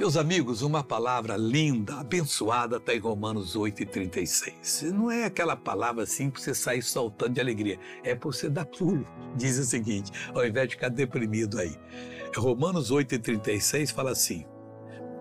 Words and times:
Meus 0.00 0.16
amigos, 0.16 0.62
uma 0.62 0.82
palavra 0.82 1.36
linda, 1.36 1.96
abençoada 1.96 2.78
está 2.78 2.94
em 2.94 2.98
Romanos 2.98 3.54
8,36. 3.54 4.90
Não 4.92 5.10
é 5.10 5.26
aquela 5.26 5.54
palavra 5.54 6.04
assim 6.04 6.30
para 6.30 6.40
você 6.40 6.54
sair 6.54 6.82
saltando 6.82 7.34
de 7.34 7.40
alegria, 7.42 7.78
é 8.02 8.14
para 8.14 8.26
você 8.26 8.48
dar 8.48 8.64
pulo. 8.64 9.06
Diz 9.36 9.58
o 9.58 9.64
seguinte, 9.64 10.10
ao 10.34 10.46
invés 10.46 10.68
de 10.68 10.76
ficar 10.76 10.88
deprimido 10.88 11.58
aí. 11.58 11.76
Romanos 12.34 12.90
8,36 12.90 13.92
fala 13.92 14.12
assim: 14.12 14.46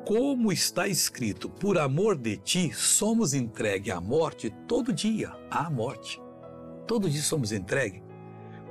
Como 0.08 0.50
está 0.50 0.88
escrito, 0.88 1.50
por 1.50 1.78
amor 1.78 2.16
de 2.16 2.38
ti 2.38 2.72
somos 2.74 3.34
entregues 3.34 3.94
à 3.94 4.00
morte 4.00 4.50
todo 4.66 4.94
dia, 4.94 5.34
à 5.52 5.70
morte. 5.70 6.22
Todo 6.88 7.10
dia 7.10 7.22
somos 7.22 7.52
entregues 7.52 8.02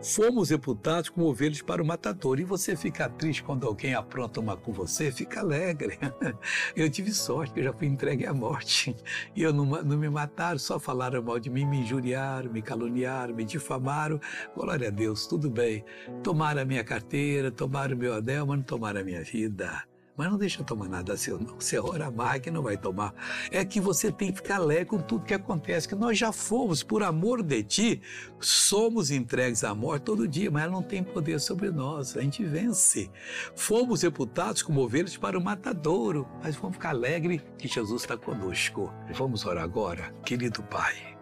Fomos 0.02 0.50
reputados 0.50 1.08
como 1.08 1.26
ovelhas 1.26 1.60
para 1.60 1.82
o 1.82 1.86
matador. 1.86 2.38
E 2.38 2.44
você 2.44 2.76
fica 2.76 3.08
triste 3.08 3.42
quando 3.42 3.66
alguém 3.66 3.94
apronta 3.94 4.38
uma 4.38 4.56
com 4.56 4.72
você? 4.72 5.10
Fica 5.10 5.40
alegre. 5.40 5.98
Eu 6.76 6.88
tive 6.88 7.12
sorte, 7.12 7.58
eu 7.58 7.64
já 7.64 7.72
fui 7.72 7.88
entregue 7.88 8.24
à 8.24 8.32
morte. 8.32 8.94
E 9.34 9.42
eu 9.42 9.52
não, 9.52 9.64
não 9.64 9.98
me 9.98 10.08
mataram, 10.08 10.58
só 10.58 10.78
falaram 10.78 11.22
mal 11.22 11.40
de 11.40 11.50
mim, 11.50 11.64
me 11.64 11.78
injuriaram, 11.78 12.52
me 12.52 12.62
caluniaram, 12.62 13.34
me 13.34 13.44
difamaram. 13.44 14.20
Glória 14.54 14.88
a 14.88 14.90
Deus, 14.90 15.26
tudo 15.26 15.50
bem. 15.50 15.84
Tomaram 16.22 16.62
a 16.62 16.64
minha 16.64 16.84
carteira, 16.84 17.50
tomaram 17.50 17.96
o 17.96 17.98
meu 17.98 18.14
anel, 18.14 18.46
mas 18.46 18.58
não 18.58 18.64
tomaram 18.64 19.00
a 19.00 19.04
minha 19.04 19.22
vida. 19.22 19.84
Mas 20.18 20.28
não 20.32 20.36
deixa 20.36 20.64
tomar 20.64 20.88
nada 20.88 21.16
seu, 21.16 21.38
não. 21.38 21.60
Você 21.60 21.78
ora 21.78 22.10
mais 22.10 22.42
que 22.42 22.50
não 22.50 22.60
vai 22.60 22.76
tomar. 22.76 23.14
É 23.52 23.64
que 23.64 23.80
você 23.80 24.10
tem 24.10 24.32
que 24.32 24.38
ficar 24.38 24.56
alegre 24.56 24.86
com 24.86 24.98
tudo 24.98 25.24
que 25.24 25.32
acontece, 25.32 25.86
que 25.86 25.94
nós 25.94 26.18
já 26.18 26.32
fomos, 26.32 26.82
por 26.82 27.04
amor 27.04 27.40
de 27.40 27.62
ti, 27.62 28.02
somos 28.40 29.12
entregues 29.12 29.62
à 29.62 29.72
morte 29.76 30.02
todo 30.02 30.26
dia, 30.26 30.50
mas 30.50 30.64
ela 30.64 30.72
não 30.72 30.82
tem 30.82 31.04
poder 31.04 31.38
sobre 31.38 31.70
nós. 31.70 32.16
A 32.16 32.20
gente 32.20 32.42
vence. 32.44 33.08
Fomos 33.54 34.02
reputados 34.02 34.60
como 34.60 34.80
ovelhas 34.80 35.16
para 35.16 35.38
o 35.38 35.40
matadouro, 35.44 36.26
mas 36.42 36.56
vamos 36.56 36.74
ficar 36.74 36.90
alegre 36.90 37.40
que 37.56 37.68
Jesus 37.68 38.02
está 38.02 38.16
conosco. 38.16 38.92
Vamos 39.14 39.46
orar 39.46 39.62
agora, 39.62 40.12
querido 40.24 40.64
Pai. 40.64 41.16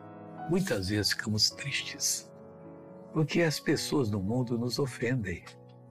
Muitas 0.49 0.89
vezes 0.89 1.13
ficamos 1.13 1.51
tristes, 1.51 2.33
porque 3.13 3.43
as 3.43 3.61
pessoas 3.61 4.11
no 4.11 4.23
mundo 4.23 4.57
nos 4.57 4.79
ofendem 4.79 5.45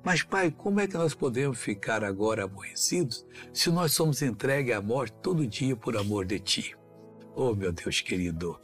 mas, 0.05 0.21
Pai, 0.21 0.51
como 0.51 0.79
é 0.79 0.87
que 0.87 0.93
nós 0.93 1.15
podemos 1.15 1.57
ficar 1.57 2.03
agora 2.03 2.43
aborrecidos 2.43 3.25
se 3.51 3.71
nós 3.71 3.91
somos 3.93 4.21
entregues 4.21 4.75
à 4.75 4.79
morte 4.79 5.15
todo 5.23 5.47
dia 5.47 5.75
por 5.75 5.97
amor 5.97 6.25
de 6.25 6.37
Ti? 6.37 6.75
Oh, 7.35 7.55
meu 7.55 7.71
Deus 7.71 8.01
querido, 8.01 8.61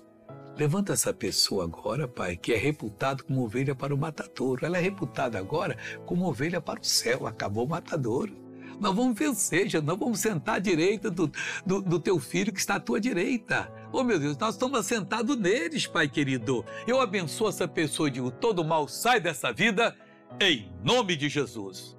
levanta 0.55 0.93
essa 0.93 1.11
pessoa 1.11 1.63
agora, 1.63 2.07
Pai, 2.07 2.37
que 2.37 2.53
é 2.53 2.57
reputada 2.57 3.23
como 3.23 3.43
ovelha 3.43 3.73
para 3.73 3.93
o 3.93 3.97
matadouro. 3.97 4.63
Ela 4.63 4.77
é 4.77 4.81
reputada 4.81 5.39
agora 5.39 5.75
como 6.05 6.27
ovelha 6.27 6.61
para 6.61 6.79
o 6.79 6.83
céu. 6.85 7.25
Acabou 7.25 7.65
o 7.65 7.69
matadouro. 7.69 8.39
Nós 8.79 8.95
vamos 8.95 9.17
vencer, 9.17 9.67
já 9.67 9.81
nós 9.81 9.97
vamos 9.97 10.19
sentar 10.19 10.57
à 10.57 10.59
direita 10.59 11.09
do, 11.09 11.31
do, 11.65 11.81
do, 11.81 11.99
teu 11.99 12.19
filho 12.19 12.53
que 12.53 12.59
está 12.59 12.75
à 12.75 12.79
tua 12.79 13.01
direita. 13.01 13.71
Oh 13.91 14.03
meu 14.03 14.19
Deus, 14.19 14.37
nós 14.37 14.53
estamos 14.53 14.85
sentados 14.85 15.35
neles, 15.37 15.87
Pai 15.87 16.07
querido. 16.07 16.63
Eu 16.85 17.01
abençoo 17.01 17.49
essa 17.49 17.67
pessoa 17.67 18.09
e 18.09 18.11
digo: 18.11 18.29
todo 18.29 18.63
mal 18.63 18.87
sai 18.87 19.19
dessa 19.19 19.51
vida 19.51 19.95
em 20.39 20.71
nome 20.83 21.15
de 21.15 21.29
Jesus. 21.29 21.97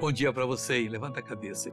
Bom 0.00 0.12
dia 0.12 0.32
para 0.32 0.46
você 0.46 0.82
e 0.82 0.88
levanta 0.88 1.20
a 1.20 1.22
cabeça. 1.22 1.72